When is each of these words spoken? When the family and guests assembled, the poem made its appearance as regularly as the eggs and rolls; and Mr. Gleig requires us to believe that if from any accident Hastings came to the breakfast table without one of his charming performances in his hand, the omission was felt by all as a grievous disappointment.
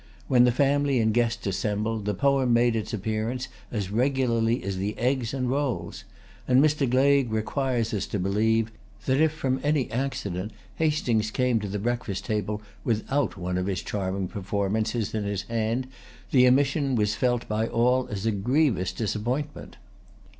When 0.27 0.45
the 0.45 0.51
family 0.51 0.99
and 0.99 1.13
guests 1.13 1.45
assembled, 1.45 2.05
the 2.05 2.15
poem 2.15 2.51
made 2.53 2.75
its 2.75 2.91
appearance 2.91 3.49
as 3.71 3.91
regularly 3.91 4.63
as 4.63 4.77
the 4.77 4.97
eggs 4.97 5.31
and 5.31 5.47
rolls; 5.47 6.05
and 6.47 6.59
Mr. 6.59 6.89
Gleig 6.89 7.31
requires 7.31 7.93
us 7.93 8.07
to 8.07 8.17
believe 8.17 8.71
that 9.05 9.21
if 9.21 9.31
from 9.31 9.59
any 9.63 9.91
accident 9.91 10.53
Hastings 10.77 11.29
came 11.29 11.59
to 11.59 11.67
the 11.67 11.77
breakfast 11.77 12.25
table 12.25 12.63
without 12.83 13.37
one 13.37 13.59
of 13.59 13.67
his 13.67 13.83
charming 13.83 14.27
performances 14.27 15.13
in 15.13 15.23
his 15.25 15.43
hand, 15.43 15.85
the 16.31 16.47
omission 16.47 16.95
was 16.95 17.13
felt 17.13 17.47
by 17.47 17.67
all 17.67 18.07
as 18.07 18.25
a 18.25 18.31
grievous 18.31 18.91
disappointment. 18.93 19.77